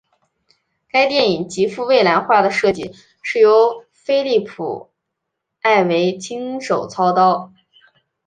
[0.89, 4.89] 该电影极富未来化的设计是由菲利普
[5.59, 7.53] 埃维亲手操刀。